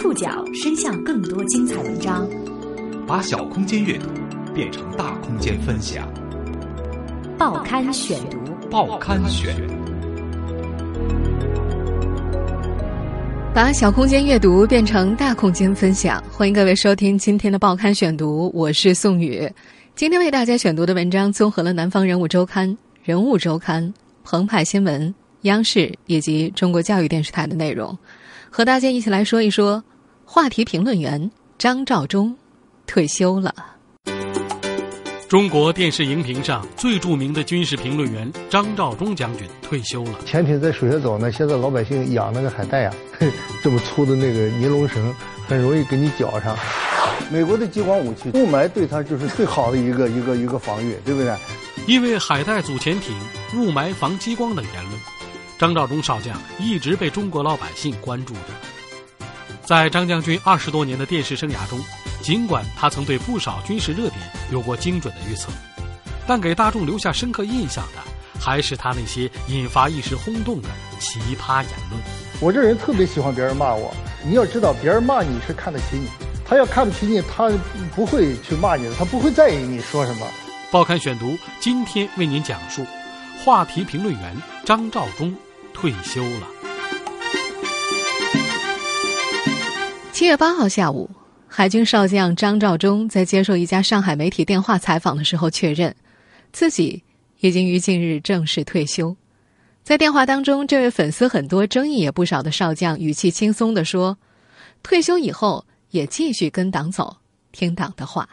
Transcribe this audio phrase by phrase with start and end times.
[0.00, 2.24] 触角伸向更多精彩文章，
[3.04, 4.06] 把小空间阅读
[4.54, 6.08] 变成大空间分享。
[7.36, 8.38] 报刊选读，
[8.70, 9.56] 报刊选，
[13.52, 16.22] 把小空间阅读变成大空间分享。
[16.30, 19.50] 欢迎各位收听今天的报刊选读，我是宋宇。
[19.96, 22.70] 今天为大家选读的文章综合了《南方人物周刊》
[23.02, 23.82] 《人物周刊》
[24.22, 25.08] 《澎湃新闻》。
[25.42, 27.96] 央视以及中国教育电视台的内容，
[28.50, 29.80] 和大家一起来说一说
[30.30, 32.36] 话题评论员张召忠
[32.86, 33.54] 退休了。
[35.26, 40.18] 中国电视荧屏上最著名的军事评论员张召忠将军退休了。
[40.26, 42.94] 潜艇在水下走呢，现在老百姓养那个海带啊，
[43.64, 45.14] 这么粗的那个尼龙绳，
[45.46, 46.54] 很容易给你绞上。
[47.30, 51.34] 美国的激光武器，雾霾对它就是最好的一个 一个一个防御，对不对？
[51.86, 53.16] 因为海带组潜艇
[53.56, 55.00] 雾霾防激光等言论。
[55.58, 58.40] 张召忠少将一直被中国老百姓关注着。
[59.68, 61.78] 在张将军二十多年的电视生涯中，
[62.22, 64.14] 尽管他曾对不少军事热点
[64.50, 65.52] 有过精准的预测，
[66.26, 68.00] 但给大众留下深刻印象的，
[68.40, 72.00] 还是他那些引发一时轰动的奇葩言论。
[72.40, 73.94] 我这人特别喜欢别人骂我，
[74.24, 76.08] 你要知道，别人骂你是看得起你，
[76.46, 77.52] 他要看不起你，他
[77.94, 80.26] 不会去骂你的，他不会在意你说什么。
[80.70, 82.86] 报刊选读今天为您讲述，
[83.44, 85.36] 话题评论员张召忠。
[85.74, 86.57] 退休了。
[90.18, 91.08] 七月八号下午，
[91.46, 95.94] 海军少将张召忠在接受一家上海媒体电话采访的时候，确认
[96.50, 97.04] 自己
[97.38, 99.16] 已经于近日正式退休。
[99.84, 104.18] 在电话当中，这位粉丝很多、争议也不少的少将，语气轻松的说
[104.82, 107.18] ：“退休以后也继续跟党走，
[107.52, 108.28] 听党的话。”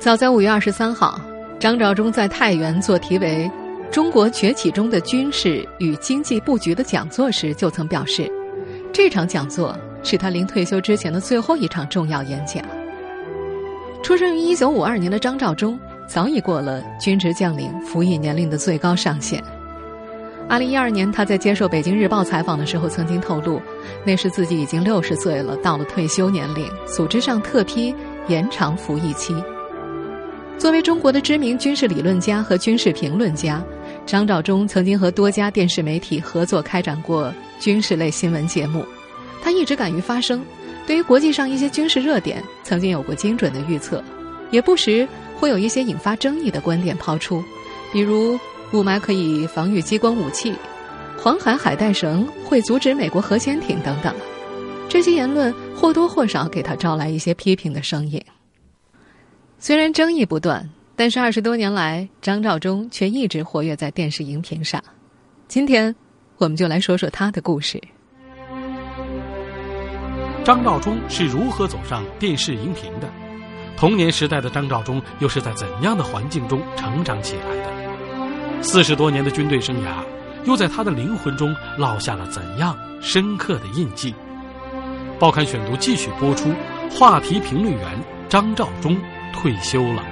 [0.00, 1.20] 早在五月二十三号，
[1.60, 3.50] 张召忠在太原做题为。
[3.92, 8.32] 中国崛起中的军事与经济布局的讲座时，就曾表示，
[8.96, 12.64] 这场讲座是他临退休之前的最后一场重要演讲。
[14.02, 19.38] 出生于一九五二年的张召忠，早已过了军职将领服役年龄的最高上限。
[20.48, 23.60] 二零一二年，他在接受《北京日报》采访的时候，曾经透露，
[24.02, 27.94] 那时自己已经六十岁了，到了退休年龄，组织上特批
[28.28, 29.34] 延长服役期。
[30.56, 33.62] 作为中国的知名军事理论家和军事评论家。
[34.06, 38.84] 张召忠曾经和多家电视媒体合作开展过军事类新闻节目，
[39.42, 40.44] 他一直敢于发声，
[40.86, 44.02] 对于国际上一些军事热点曾经有过精准的预测，
[44.50, 45.06] 也不时
[45.36, 47.42] 会有一些引发争议的观点抛出，
[47.92, 48.38] 比如
[48.72, 50.54] 雾霾可以防御激光武器，
[51.16, 54.14] 黄海海带绳会阻止美国核潜艇等等，
[54.88, 58.22] 这些言论或多或少给他招来一些批评的声音。
[59.58, 60.68] 虽然争议不断。
[60.98, 64.82] 但是二十多年来，张召忠却一直活跃在电视荧屏上。
[65.46, 65.94] 今天，
[66.38, 67.80] 我们就来说说他的故事。
[70.44, 73.08] 张召忠是如何走上电视荧屏的？
[73.76, 78.62] 童年时代的张召忠又是在怎样的环境中成长起来的？
[78.62, 80.04] 四十多年的军队生涯，
[80.44, 84.14] 又在他的灵魂中烙下了怎样深刻的印记？
[85.18, 86.50] 报刊选读继续播出。
[86.88, 87.98] 话题评论员
[88.28, 88.96] 张召忠
[89.32, 90.02] 退休了。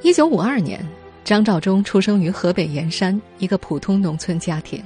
[0.00, 0.82] 一九五二年，
[1.26, 4.80] 张召忠出生于河北盐山一个普通农村家庭，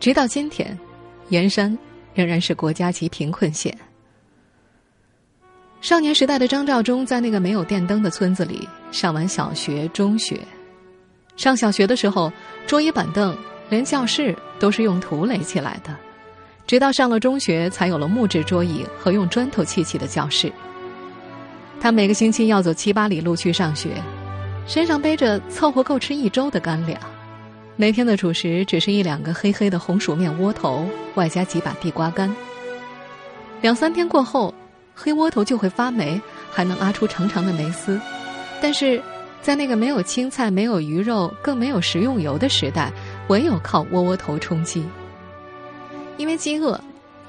[0.00, 0.74] 直到今天，
[1.28, 1.76] 盐山
[2.14, 3.76] 仍然是国家级贫困县。
[5.82, 10.40] 少年时代的张召忠在那个没有电灯的村子里上完小学、中学。
[11.36, 12.32] 上小学的时候，
[12.66, 13.36] 桌椅板凳
[13.68, 15.94] 连教室都是用土垒起来的，
[16.66, 20.50] 直到上了中学，才有了木质桌椅和用砖头砌起的教室。
[21.78, 24.02] 他每个星期要走七八里路去上学。
[24.68, 27.00] 身上背着凑合够吃一周的干粮，
[27.76, 32.36] 每天的主食只是一两个黑黑的红薯面窝头，外加几把地瓜干。
[33.62, 34.52] 两三天过后，
[34.94, 36.20] 黑窝头就会发霉，
[36.50, 37.98] 还能拉出长长的霉丝。
[38.60, 39.02] 但是，
[39.40, 42.92] 在那个没有青菜、没有鱼肉、更没有食用油的时代，
[43.28, 44.84] 唯有靠窝窝头充饥。
[46.18, 46.78] 因为饥饿，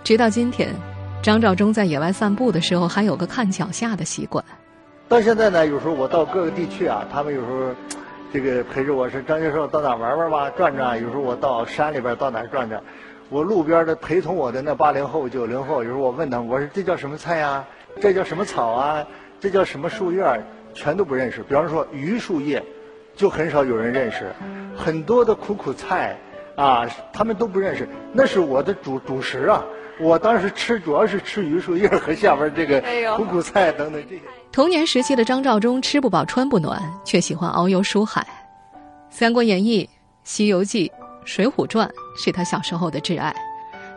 [0.04, 0.76] 直到今天，
[1.24, 4.44] 张召忠在野外散步的时候还有个看脚下的习惯。
[5.10, 7.72] 到现在呢，有时候我到各个地区啊，他们有时候
[8.32, 11.02] 这个陪着我是张教授到哪玩玩吧，转转。
[11.02, 12.80] 有时候我到山里边到哪转转，
[13.30, 17.66] 我路边的陪同我的那八零后、九零后，有时候我问他们，我说这叫什么菜呀？
[18.00, 19.08] 这叫什么草啊？
[19.40, 20.24] 这叫什么树叶？
[20.76, 21.42] 全都不认识。
[21.42, 22.64] 比方说榆树叶，
[23.16, 24.32] 就很少有人认识。
[24.78, 26.18] 很多的苦苦菜
[26.56, 27.90] 啊，他们都不认识。
[28.14, 29.66] 那是我的主主食啊。
[30.00, 32.82] 我当时吃主要是吃榆树叶和下边这个
[33.18, 34.22] 苦苦菜等等这些。
[34.52, 38.22] 童年时期的张召忠吃不饱穿不暖，却喜欢遨游书海，
[39.10, 39.84] 《三国演义》
[40.24, 40.88] 《西游记》
[41.26, 41.88] 《水浒传》
[42.18, 43.36] 是他小时候的挚爱。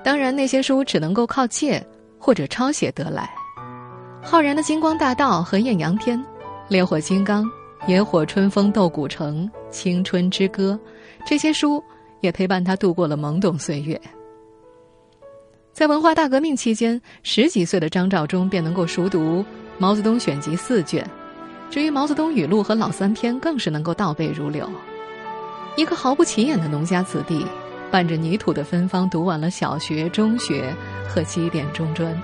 [0.02, 1.80] 当然，那些书只能够靠借
[2.18, 3.30] 或者抄写得来。
[4.20, 6.18] 浩然的《金光大道》和《艳阳天》，
[6.68, 7.44] 《烈火金刚》
[7.86, 10.78] 《野火春风斗古城》《青春之歌》，
[11.24, 11.82] 这些书
[12.20, 14.00] 也陪伴他度过了懵懂岁月。
[15.72, 19.40] 在文化大革命期间，十几岁的张召忠便能够熟读
[19.78, 21.04] 《毛泽东选集》四卷，
[21.70, 24.68] 至于《毛泽东语录》和《老三篇》，更是能够倒背如流。
[25.76, 27.46] 一个毫不起眼的农家子弟，
[27.90, 30.74] 伴着泥土的芬芳，读完了小学、中学
[31.08, 32.14] 和起点中专。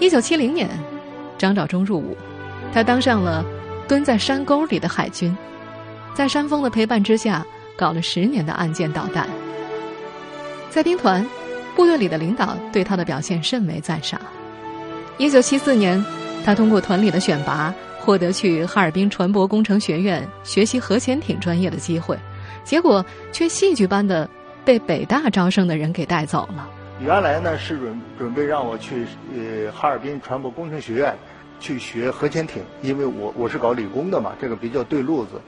[0.00, 0.68] 一九七零年，
[1.38, 2.16] 张召忠入伍，
[2.74, 3.44] 他当上了
[3.86, 5.34] 蹲在山沟里的海军，
[6.14, 7.46] 在山峰的陪伴之下，
[7.76, 9.28] 搞了十年的岸舰导弹。
[10.68, 11.24] 在兵团。
[11.74, 14.20] 部队里的领导对他的表现甚为赞赏。
[15.18, 16.04] 一九七四年，
[16.44, 22.18] 他通过团里的选拔，获得去哈尔滨船舶工程学院学习核潜艇专业的机会，
[22.64, 24.28] 结果却戏剧般的
[24.64, 26.68] 被北大招生的人给带走了。
[27.00, 31.14] 原来呢是准准备让我去呃哈尔滨船舶工程学院
[31.58, 35.40] 去学核潜艇，因为我我是搞理工的嘛，这个比较对路子。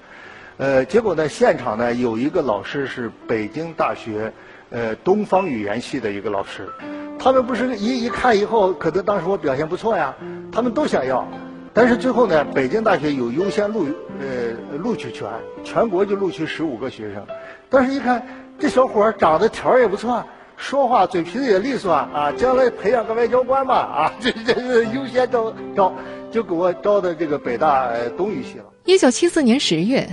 [0.57, 4.33] 呃，结果呢现场呢有一个老师是北京大学。
[4.75, 6.69] 呃，东方语言系的一个老师，
[7.17, 10.13] 他们不是一一看以后，可能当时我表现不错呀，
[10.51, 11.29] 他们都想要，
[11.73, 13.87] 但是最后呢，北京大学有优先录
[14.19, 15.29] 呃录取权，
[15.63, 17.25] 全国就录取十五个学生，
[17.71, 18.27] 但是一看
[18.59, 20.25] 这小伙长得条儿也不错，
[20.57, 25.95] 说话嘴皮子也利索啊，将来培养个外交官吧啊，这这是优先招招，
[26.33, 28.65] 就给我招的这个北大东语系了。
[28.87, 30.09] 一九七四年十月，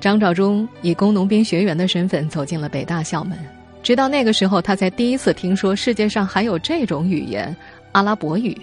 [0.00, 3.36] 张召忠以工农兵学员的身份走进了北大校门。
[3.84, 7.54] 直到那个时候，他才第一次听说世界上还有这种语言——
[7.92, 8.56] 阿拉伯语。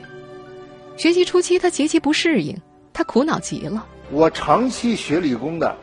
[0.97, 2.59] 学习初期，他极其不适应，
[2.91, 3.85] 他苦恼极了。
[4.09, 5.77] 我长期学理工的，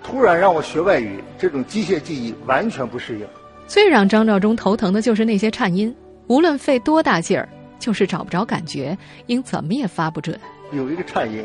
[0.00, 3.26] 突然让我学外语，这种机械记忆完全不适应。
[3.66, 5.92] 最让张召忠头疼的就是那些颤音，
[6.28, 7.48] 无论费多大劲儿，
[7.80, 10.38] 就是找不着感觉，音怎么也发不准。
[10.70, 11.44] 有一个颤音，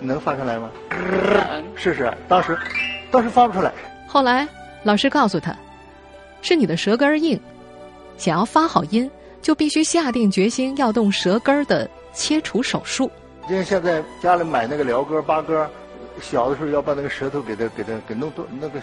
[0.00, 0.68] 能发出来吗？
[1.76, 2.12] 试试。
[2.28, 2.58] 当时，
[3.12, 3.72] 当时发不出来。
[4.08, 4.48] 后来
[4.82, 5.56] 老师告诉他。
[6.42, 7.38] 是你的舌根硬，
[8.16, 9.10] 想要发好音，
[9.42, 13.10] 就必须下定决心要动舌根的切除手术。
[13.48, 15.68] 因为现在家里买那个辽歌、八哥，
[16.20, 18.80] 小的时候要把那个舌头给它、给它、给弄断，那个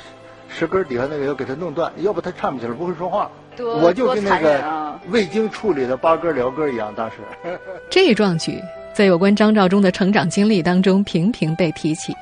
[0.50, 3.30] 舌根底下那个要给它弄断，要不它唱不起来，不会说话。
[3.59, 7.15] 我就跟那个未经处理的八哥、辽哥一样，当时。
[7.89, 8.62] 这一壮举
[8.94, 12.13] 在有关张召忠的成长经历当中频频被提起。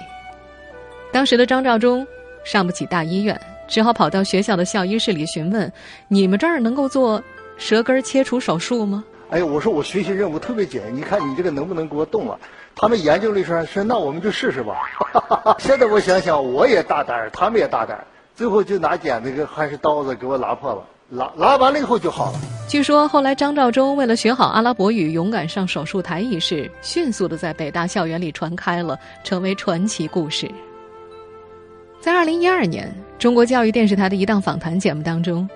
[1.12, 2.06] 当时的张召忠
[2.44, 3.40] 上不起大医院。
[3.68, 5.72] 只好跑到学校的校医室里询问
[6.08, 7.24] ：“你们这儿能够做
[7.58, 12.40] 舌根切除手术吗？”哎我说我学习任务特别紧，你看你这个能不能给我动了？
[12.76, 14.76] 他们研究了一圈，说那我们就试试吧。
[15.58, 22.40] 现在我想想，我也大胆，他们也大胆，最后就拿剪子跟还是刀子给我拉破了，拉拉完了以后就好了。
[22.68, 30.52] 据说后来张召忠为了学好阿拉伯语，勇敢上手术台一事，迅速的在北大校园里传开了，成为传奇故事。
[32.06, 32.88] 在二零一二年，
[33.18, 35.50] 中国教育电视台的一档访谈节目当中，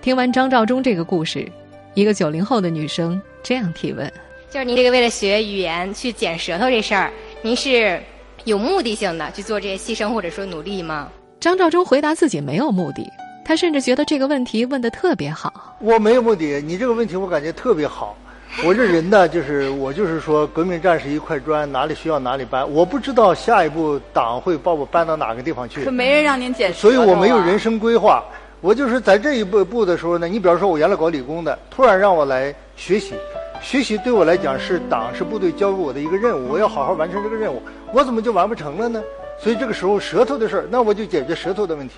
[0.00, 1.46] 听完张召忠这个故事，
[1.92, 4.10] 一个九零后的女生这样提问
[4.48, 7.12] ：“就是您这个为了学语言去剪舌头这事儿，
[7.42, 8.00] 您是
[8.44, 13.06] 有目的性的去做这些牺牲或者说努力吗？”张召忠回答自己没有目的，
[13.44, 15.76] 他甚至觉得这个问题问的特别好。
[15.80, 18.16] 我没有目的，你这个问题我感觉特别好。
[18.66, 22.68] 我这人呢，就是我就是说，革命战士一块砖，哪里需要哪里搬。
[22.72, 25.84] 我不知道下一步党会把我搬到哪个地方去。
[25.84, 28.24] 可没人让您剪，所以我没有人生规划。
[28.60, 33.14] 我就是在这一步步的时候呢，你比方说，我原来搞理工的，突然让我来学习，
[33.62, 37.62] 学习对我来讲是党是部队交给我的一个任务，我要好好完成这个任务。
[37.92, 39.00] 我怎么就完不成了呢？
[39.38, 41.94] 所以这个时候舌头的事儿，那我就解决舌头的问题。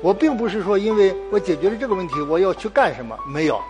[0.00, 3.18] 我并不是说因为我解决了这个问题，我要去干什么？
[3.26, 3.60] 没有。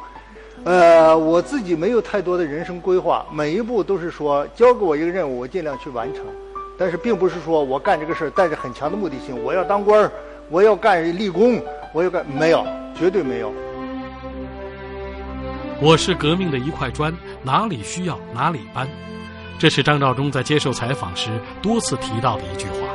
[0.65, 6.25] 呃，我自己没有太多的人生规划，每一步都是说交给我一个任务，我尽量去完成。
[6.79, 10.11] 但是并不是说我干这个事儿带着很强的目的性，我要当官儿，
[10.51, 12.67] 我要干立功，我要干没有，
[12.99, 13.53] 绝对没有。
[15.81, 18.89] 我是革命的一块砖，哪里需要哪里搬。
[19.59, 21.31] 这是张召忠在接受采访时
[21.63, 22.89] 多次提到的一句话。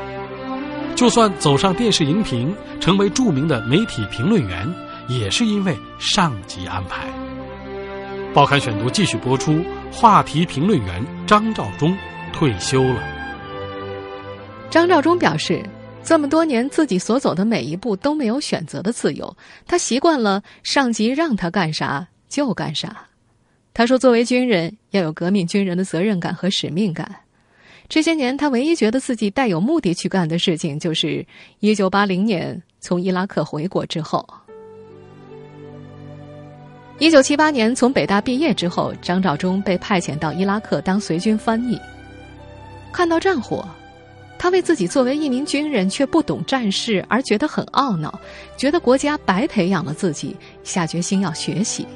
[0.96, 4.72] 就算走上电视荧屏，成为著名的媒体评论员，
[5.08, 7.08] 也是因为上级安排。
[8.34, 9.62] 报刊选读继续播出，
[9.92, 11.94] 话题评论员张召忠
[12.32, 13.04] 退休了。
[14.70, 15.62] 张召忠表示，
[16.02, 19.36] 这么多年自己所走的每一步都没有选择的自由，
[19.68, 23.06] 他习惯了上级让他干啥就干啥。
[23.74, 27.14] 他说，作为军人要有革命军人的责任感和使命感。
[27.90, 31.26] 这些年，他唯一觉得自己带有目的去干的事情，就是
[31.60, 34.26] 一九八零年从伊拉克回国之后。
[37.02, 41.76] 一九七八年从北大毕业之后，张召忠被派遣到伊拉克当随军翻译。
[42.94, 43.68] 看到战火，
[44.38, 48.22] 他为自己作为一名军人却不懂战事而觉得很懊恼，
[48.56, 51.88] 觉得国家白培养了自己，下决心要学习。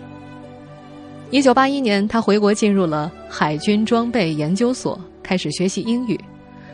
[1.29, 6.19] 一九八一年，他回国进入了海军装备研究所，开始学习英语。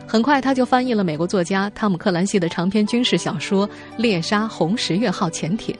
[0.06, 5.74] 很快，他就翻译了美国作家汤姆·克兰西的长篇军事小说《猎杀红十月号潜艇》。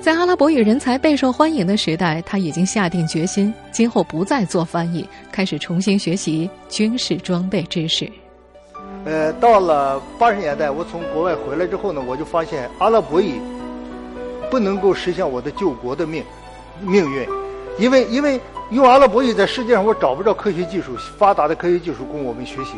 [0.00, 8.10] 在阿拉伯语人才备受欢迎的时代，他已经下定决心，今后不再做翻译，开始重新学习军事装备知识。
[9.04, 13.34] 呃，到了八十年代，我从国外回来之后呢，我就发现阿拉伯语
[14.50, 16.24] 不能够实现我的救国的命
[16.80, 17.28] 命运，
[17.78, 18.40] 因为因为
[18.70, 22.72] 用阿拉伯语在世界上我找不着科学技术发达的科学技术供我们学习，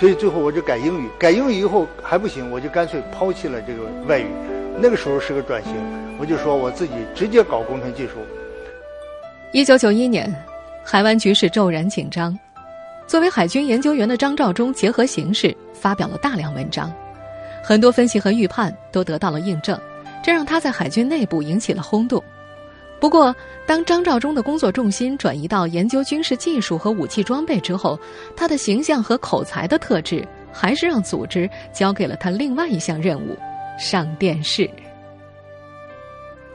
[0.00, 4.26] 所以最后我就改英语，改英语以后还不行，我就干脆抛弃了这个外语。
[4.80, 5.74] 那个时候是个转型，
[6.18, 8.14] 我就说我自己直接搞工程技术。
[9.52, 10.32] 一九九一年，
[10.84, 12.38] 海湾局势骤然紧张，
[13.06, 16.92] 作为海军研究员的张召忠结合形势发表了大量文章，
[17.62, 19.78] 很多分析和预判都得到了印证，
[20.22, 22.22] 这让他在海军内部引起了轰动。
[23.00, 23.34] 不过，
[23.66, 27.98] 当张召忠的工作重心转移到研究军事技术和武器装备之后，
[28.36, 33.36] 他的形象和口才的特质还是让组织交给了他另外一项任务。
[33.76, 34.70] 上电视。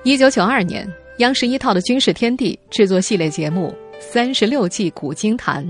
[0.08, 5.66] 一九九二年，央视一套的军事天地制作系列节目《三十六计古今谈》，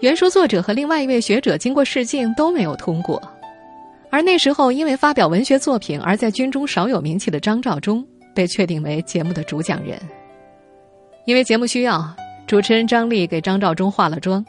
[0.00, 3.22] 原书作者和另外一位学者经过试镜都没有通过，
[4.10, 8.04] 而那时候因为发表文学作品而在军中少有名气的张召忠
[8.34, 9.96] 被确定为节目的主讲人。
[11.26, 12.12] 因为节目需要，
[12.48, 14.44] 主持人张丽给张召忠化了妆。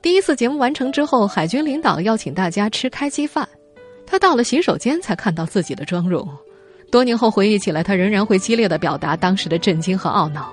[0.00, 3.48] 第一次节目完成之后，海军领导邀请大家吃开机饭。
[4.06, 6.24] 他到了洗手间才看到自己的妆容，
[6.92, 10.52] 多年后回忆起来，他仍然会激烈的表达当时的震惊和懊恼。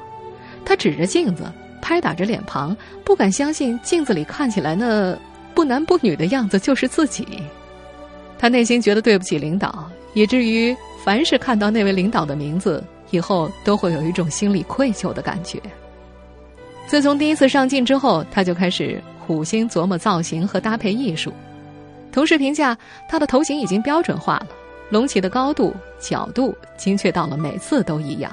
[0.63, 1.43] 他指着镜子，
[1.81, 5.13] 拍打着脸庞，不敢相信镜子里看起来那
[5.53, 7.27] 不男不女的样子就是自己。
[8.37, 15.61] 他内心觉得对不起领导，以至于凡是看到那位领导的名字，以后都会有一种心里愧疚的感觉。
[16.87, 21.33] 自从第一次上镜之后，他就开始苦心琢磨造型和搭配艺术。
[22.13, 22.77] 同事评价
[23.09, 24.47] 他的头型已经标准化了，
[24.89, 28.31] 隆起的高度、角度精确到了每次都一样。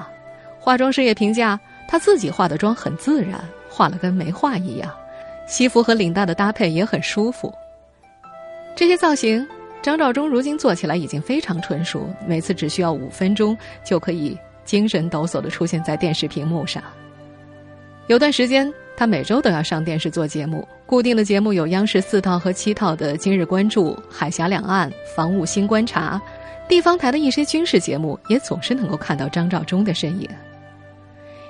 [0.59, 4.93] 化妆师也评价他自己化的妆很自然，化了跟没化一样。
[5.47, 7.53] 西服和领带的搭配也很舒服。
[8.75, 9.47] 这些造型，
[9.81, 16.83] 张召忠如今做起来已经非常纯熟，每次只需要五分钟就可以精神抖擞的出现在电视屏幕上。
[18.07, 18.73] 有段时间。
[18.99, 26.19] 他每周都要上电视做节目，固定的节目有央视四套和七套的《今日关注》《海峡两岸》《防务新观察》，
[26.67, 30.29] 地方台的一些军事节目也总是能够看到张召忠的身影。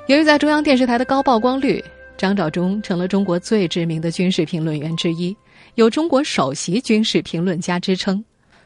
[0.07, 1.83] 由于在中央电视台的高曝光率，
[2.17, 5.35] 张召忠成了中国最知名的军事评论员之一，
[5.75, 8.23] 有“中国首席军事评论家”之称。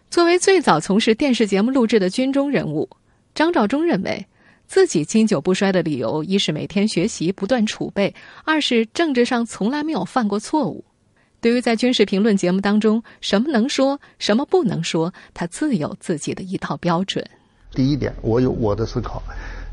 [0.10, 2.90] 作为最早从事电视节目录制的军中人物，
[3.34, 4.26] 张召忠认为。
[4.68, 8.16] 自己经久不衰的理由，一是每天学习不断储备，
[8.46, 10.86] 二是政治上从来没有犯过错误。
[11.42, 17.26] 对于在军事评论节目当中什么能说，什么不能说，他自有自己的一套标准。
[17.72, 19.20] 第一点，我有我的思考；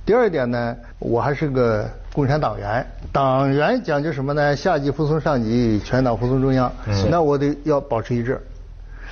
[0.06, 2.86] 第二点呢，我还是个共产党员。
[3.12, 4.56] 党员讲究什么呢？
[4.56, 6.72] 下级服从上级，全党服从中央。
[7.10, 8.40] 那我得要保持一致。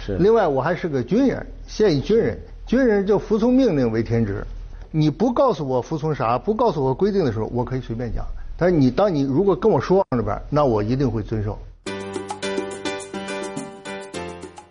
[0.03, 0.17] 是。
[0.17, 2.39] 另外，我还是个军人，现役军人。
[2.67, 4.43] 军人就服从命令为天职。
[4.91, 8.25] 你不告诉我服从啥，不告诉我规定的时候，我可以随便讲。
[8.57, 11.59] 但是你当你如果跟我说里边，那我一定会遵守。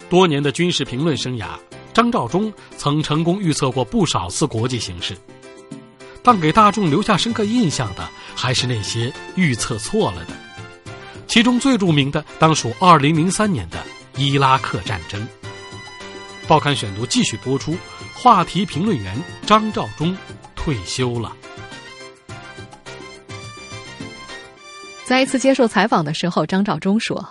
[0.10, 1.58] 多年的军事评论生涯，
[1.94, 5.16] 张召忠曾成功预测过不少次国际形势，
[6.24, 10.34] 但给大众留下深刻印象的还是那些预测错了的。
[11.28, 13.84] 其中最著名的当属2003年的
[14.16, 15.28] 伊拉克战争。
[16.48, 17.76] 报刊选读继续播出。
[18.14, 20.18] 话题评论员张召忠
[20.56, 21.36] 退休了。
[25.04, 27.24] 在一次接受采访的时候，张召忠说：“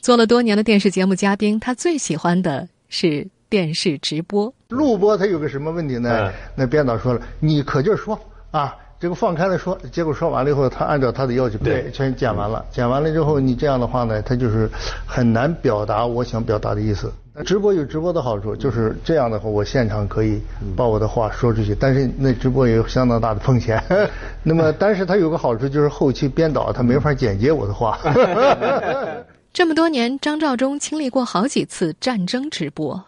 [0.00, 4.52] 做了多年的电视节目嘉宾，他最喜欢的是电视直播。
[4.68, 6.32] 录播它有个什么问题呢？
[6.54, 8.18] 那编导说了，你可劲说
[8.50, 14.70] 啊，这个放开了说，结果说完了以后，他按照他的要求对全剪完了，剪完了之后，你这样的话呢，他就是
[15.04, 17.12] 很难表达我想表达的意思。”
[17.44, 20.40] 直播有直播的好处，就是这样的话，我现场可以
[20.76, 21.74] 把我的话说出去。
[21.78, 23.82] 但是那直播也有相当大的风险。
[24.42, 27.98] 那么，但是它有个好处，就是后期编导他没法剪接我的话。
[29.52, 33.02] 这么多年，张召忠经历过好几次战争直播。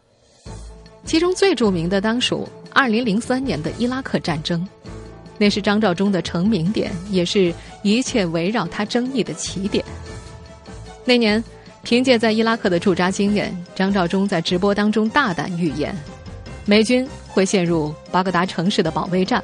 [1.04, 4.66] 其中最著名的当属2003年的伊拉克战争，
[5.38, 9.84] 那是张召忠的成名点，也是一切围绕他争议的起点。
[11.04, 11.42] 那年，
[11.82, 15.96] 凭借在伊拉克的驻扎经验，张召忠在直播当中大胆预言，
[16.66, 19.42] 美军会陷入巴格达城市的保卫战，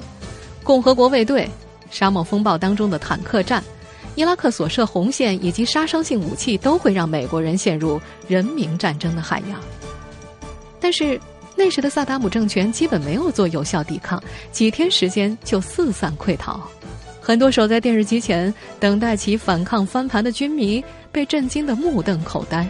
[0.65, 1.49] 共和国卫队、
[1.91, 3.63] 沙漠风暴当中的坦克战。
[4.19, 9.61] 伊拉克所设红线以及杀伤性武器都会让美国人陷入人民战争的海洋。
[10.81, 11.21] 但是
[11.55, 14.21] 那时的萨达姆政权基本没有做有效抵抗，
[14.51, 16.61] 几天时间就四散溃逃。
[17.21, 20.83] 很多守在电视机前等待其反抗翻盘的军迷
[21.13, 22.67] 被震惊得目瞪口呆。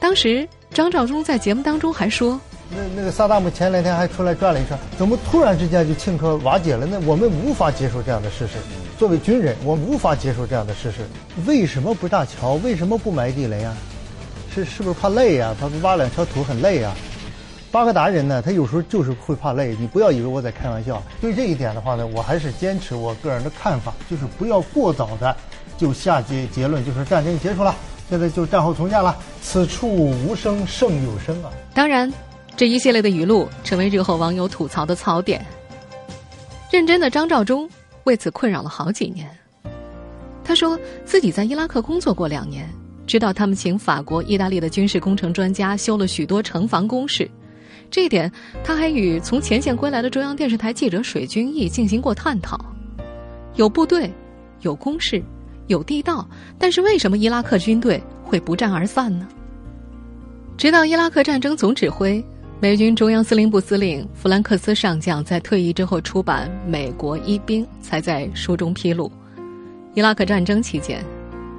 [0.00, 2.40] 当时张召忠在节目当中还说
[2.70, 7.00] ：“那那个萨达姆前两天还出来转了一圈，怎么突然之间就顷刻瓦解了呢？
[7.06, 8.54] 我们无法接受这样的事实。”
[8.98, 10.98] 作为军人，我无法接受这样的事实。
[11.46, 12.54] 为什么不炸桥？
[12.54, 13.74] 为什么不埋地雷啊？
[14.52, 15.54] 是是不是怕累呀？
[15.58, 16.94] 他挖两条土很累啊？
[17.70, 18.42] 巴格达人呢？
[18.42, 19.76] 他有时候就是会怕累。
[19.78, 21.02] 你不要以为我在开玩笑。
[21.20, 25.34] 对这一点的话呢，我还是坚持我个人的看法，就是不要过早的
[25.76, 27.74] 就下结结论，就是战争结束了，
[28.10, 29.16] 现在就战后重建了。
[29.40, 31.50] 此处无声胜有声啊！
[31.72, 32.12] 当然，
[32.58, 35.46] 这一系列的语录成为日后网友吐槽的槽点。
[36.72, 37.70] 认真的张召忠。
[38.02, 39.30] 为此困扰了好几年。
[40.42, 42.68] 他说自己在伊拉克工作过两年，
[43.06, 47.30] 知道他们请法国、意大利的军事工程专家修了许多城防工事。
[47.90, 48.32] 这一点，
[48.64, 52.58] 他还与从前线归来的中央电视台记者水军义进行过探讨。
[53.56, 54.10] 有部队，
[54.62, 55.22] 有工事，
[55.66, 56.26] 有地道，
[56.58, 59.28] 但是为什么伊拉克军队会不战而散呢？
[60.56, 62.24] 直到伊拉克战争总指挥。
[62.60, 69.08] 美军中央司令部司令弗兰克斯上将在退役之后出版《美国一兵》，才在书中披露：
[69.94, 71.00] 伊拉克战争期间，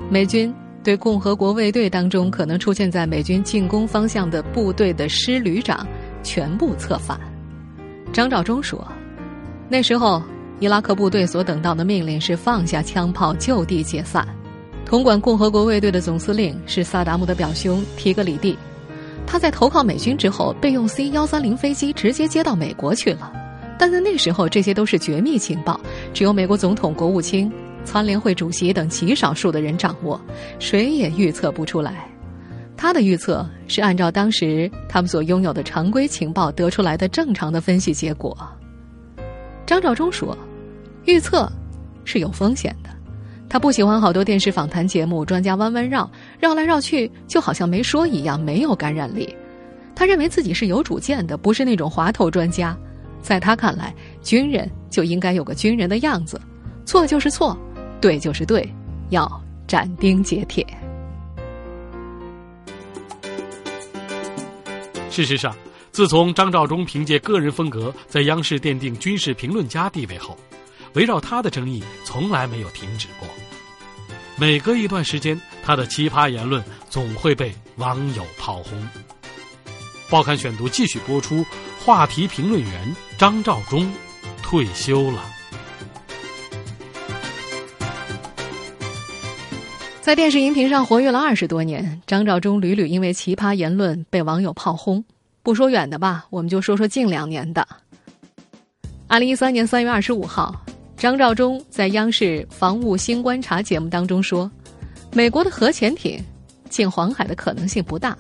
[0.09, 0.53] 美军
[0.83, 5.87] 对共和国卫队当中可能出现在美军进攻方向的部队的师旅长
[6.21, 7.17] 全部策反。
[8.11, 8.85] 张召忠说
[9.71, 10.21] ：“那时候，
[10.59, 14.27] 伊拉克部队所等到的命令是放下枪炮，就地解散。
[14.85, 18.57] 统管共和国卫队的总司令是萨达姆的表兄提格里蒂。”
[19.31, 23.31] 他在投靠美军之后，被用 C 幺三零飞机直接接到美国去了。
[23.77, 25.79] 但在那时候，这些都是绝密情报，
[26.15, 27.51] 只有美国总统、国务卿、
[27.85, 30.19] 参联会主席等极少数的人掌握，
[30.57, 32.09] 谁也预测不出来。
[32.75, 38.35] 他的预测是按照当时他们所拥有的常规情报得出来的正常的分析结果。
[39.63, 40.35] 张召忠说
[41.05, 41.47] ：“预测
[42.03, 42.89] 是有风险的。”
[43.49, 46.09] 他不喜欢好多电视访谈节目，专家弯弯绕，
[46.39, 49.35] 绕来绕去，就好像没说一样，没有感染力。
[49.95, 52.77] 他认为自己是有主见的，不是那种滑头专家。
[53.21, 56.39] 在他看来，军人就应该有个军人的样子，
[56.85, 57.57] 错就是错，
[57.99, 58.65] 对就是对，
[59.09, 59.29] 要
[59.67, 60.65] 斩钉截铁。
[65.09, 65.53] 事实上，
[65.91, 70.37] 自从张召忠凭借个人风格在央视奠定军事评论家地位后，
[70.93, 73.27] 围绕他的争议从来没有停止过。
[74.35, 78.87] 每隔一段时间，他的奇葩言论总会被网友炮轰。
[80.09, 81.45] 报刊选读继续播出，
[81.85, 83.91] 话题评论员张召忠
[84.41, 85.23] 退休了。
[90.01, 95.03] 在电视荧屏上活跃了二十多年，张召忠屡屡因为奇葩言论被网友炮轰。
[95.43, 97.67] 不说远的吧，我们就说说近两年的。
[99.07, 100.59] 二零一三年三月二十五号。
[100.99, 104.51] 张召忠在央视《防务新观察》节目当中说
[105.15, 106.21] ：“美国的核潜艇
[106.69, 108.17] 进黄海的可能性不大，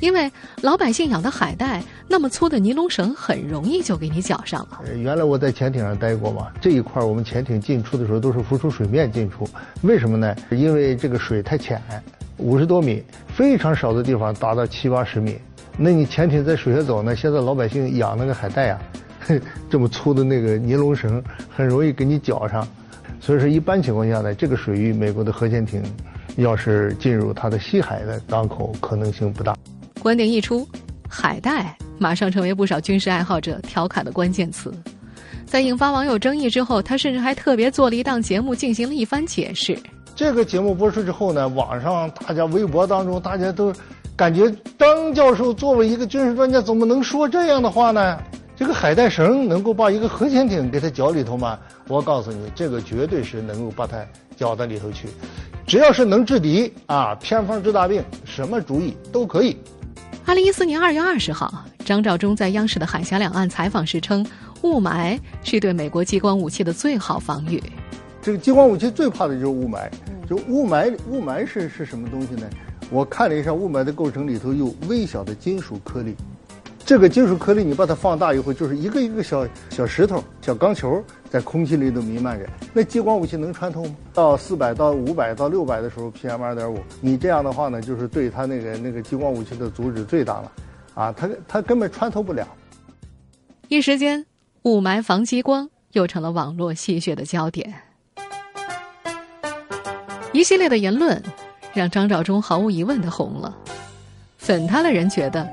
[0.00, 9.46] 因为老百姓养的海带那么粗的尼龙绳很容易就给你绞上了。”原来我在潜艇上待过嘛，这一块我们潜艇进出的时候都是浮出水面进出，
[9.82, 10.34] 为什么呢？
[10.52, 11.82] 因为这个水太浅，
[12.38, 15.36] 五十多米，非常少的地方达到七八十米，
[15.76, 17.14] 那你潜艇在水下走呢？
[17.14, 18.80] 现在老百姓养那个海带啊。
[19.70, 22.66] 这么粗的那个尼龙绳很容易给你绞上，
[23.20, 25.82] 所以说一般情况下呢，这个水域美国的核潜艇
[26.36, 29.56] 要是进入它的西海的港口可能性不大。
[30.00, 30.66] 观点一出，
[31.08, 34.72] 海带马上成为不少军事爱好者调侃的关键词。
[35.44, 39.78] 在引发网友争议之后，他甚至还特别做了一档节目进行了一番解释。
[40.14, 43.72] 这个节目播出之后呢，网上大家微博当中大家都
[44.16, 48.18] 感觉张教授作为一个军事专家，怎么能说这样的话呢？
[48.62, 51.58] 这个海带绳能够把一个核潜艇给它绞里头吗？
[51.88, 55.08] 我告诉你，这个绝对是能够把它绞到里头去。
[55.66, 59.56] 只要是能制敌啊，偏方治大病，什么主意都可以。
[60.24, 61.52] 二零一四年二月二十号，
[61.84, 64.24] 张召忠在央视的《海峡两岸》采访时称，
[64.62, 67.60] 雾霾是对美国激光武器的最好防御。
[68.22, 69.90] 这个激光武器最怕的就是雾霾。
[70.30, 72.48] 就雾霾，雾霾是是什么东西呢？
[72.90, 76.14] 我看了一下，雾霾的构成里头有微小的金属颗粒。
[76.92, 82.46] 这个金属颗粒你把它放大以后，就是一个一个小小石头、小钢球在空气里都弥漫着。
[82.74, 83.96] 那激光武器能穿透吗？
[84.12, 90.52] 到四百到五百到六百的时候，PM 二点五，你这样的话呢，就是对它那个那个激光武器的阻止最大了，
[90.92, 92.46] 啊，它它根本穿透不了。
[93.68, 94.26] 一时间，
[94.64, 97.72] 雾霾防激光又成了网络戏谑的焦点。
[100.32, 101.22] 一系列的言论，
[101.72, 103.56] 让张召忠毫无疑问的红了。
[104.36, 105.48] 粉他的人觉得。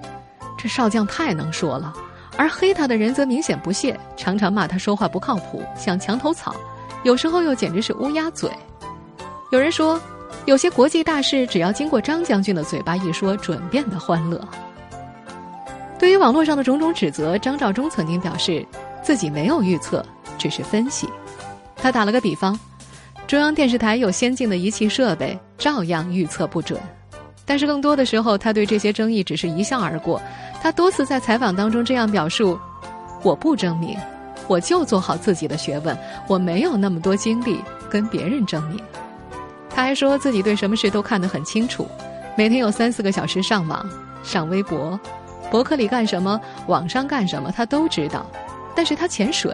[0.61, 1.93] 这少将太能说了，
[2.35, 6.53] 而黑他的人则明显不屑，常常骂他说话不靠谱，像墙头草，
[7.03, 8.51] 有时候又简直是乌鸦嘴。
[9.51, 9.97] 有人说，
[10.43, 14.45] 有些国际大事只要经过张将军的嘴巴一说，准变得欢乐。
[15.97, 18.65] 对于网络上的种种指责，张召忠曾经表示
[19.01, 20.05] 自己没有预测，
[20.37, 21.07] 只是分析。
[21.77, 22.59] 他打了个比方，
[23.27, 26.77] 中央电视台有先进的仪器设备，照样预测不准。
[27.49, 30.21] 但是更多的时候，他对这些争议只是一笑而过。
[30.61, 32.59] 他多次在采访当中这样表述
[33.25, 33.97] ：“我不争名，
[34.47, 37.59] 我就做好自己的学问，我没有那么多精力
[37.89, 38.79] 跟别人争名。”
[39.67, 41.87] 他还说自己对什么事都看得很清楚，
[42.37, 43.83] 每天有三四个小时上网、
[44.21, 44.99] 上微博，
[45.49, 48.23] 博客里干什么，网上干什么，他都知道。
[48.75, 49.51] 但是他潜水，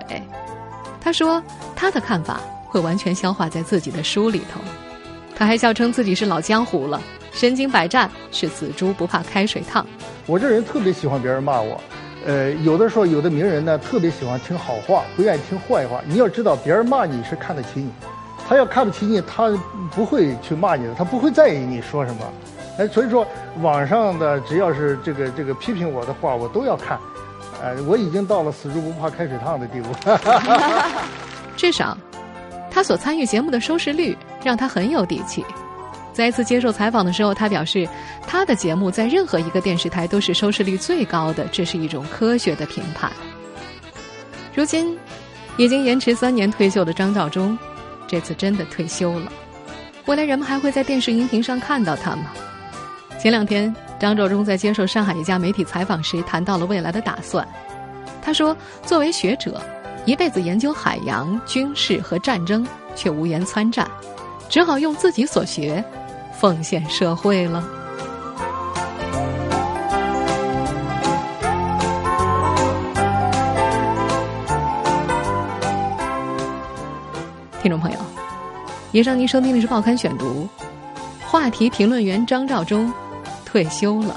[1.00, 1.42] 他说
[1.78, 4.60] 他的看法会完全消化在自己的书里头。
[5.34, 7.02] 他还笑称自己是老江湖了。
[7.36, 9.86] 身经百战，是死猪不怕开水烫。
[10.26, 11.80] 我这人特别喜欢别人骂我，
[12.26, 16.02] 呃，有的时候有的名人呢特别喜欢听好话，不愿意听坏话。
[16.08, 17.92] 你要知道，别人骂你是看得起你，
[18.48, 19.52] 他要看不起你，他
[19.94, 22.22] 不会去骂你的，他不会在意你说什么。
[22.80, 23.28] 哎，所以说
[23.62, 26.98] 网上的只要是这个这个批评我的话，我都要看。
[27.62, 29.90] 呃，我已经到了死猪不怕开水烫的地步。
[31.56, 31.98] 至少，
[32.72, 35.46] 他所参与节目的收视率让他很有底气。
[36.16, 37.86] 再次接受采访的时候，他表示，
[38.26, 43.12] 他的节目在任何一个电视台都是收视率最高的，这是一种科学的评判。
[44.54, 44.98] 如今，
[45.58, 47.60] 已经延迟三年退休的张召忠，
[48.08, 49.30] 这次真的退休了。
[50.06, 52.32] 未来人们还会在电视荧屏上看到他吗？
[53.20, 57.46] 前两天，张召忠在接受上海一家媒体采访时谈到了未来的打算。
[58.22, 58.56] 他说
[58.88, 59.62] ：“作为学者，
[60.06, 63.86] 一辈子研究海洋、军事和战争，却无缘参战，
[64.48, 65.84] 只好用自己所学。”
[66.40, 67.64] 奉献社会了。
[77.62, 77.98] 听众朋友，
[78.92, 80.48] 以上您收听的是《报刊选读》，
[81.26, 82.94] 话题评论员张召忠
[83.44, 84.16] 退休了。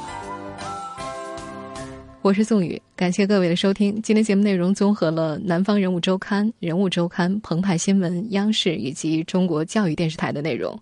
[2.21, 4.03] 我是宋宇，感谢各位的收听。
[4.03, 10.79] 今天节目内容综合了《南方人物周刊》《人物周刊》《澎湃新闻》央视以及中国教育电视台的内容。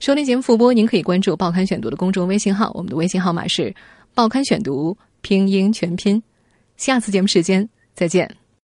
[0.00, 3.74] 收听节目复播，您可以关注《报刊选读》的公众微信号，我们的微信号码是
[4.14, 6.22] “报刊选读”拼音全拼。
[6.76, 8.43] 下次节目时间再见。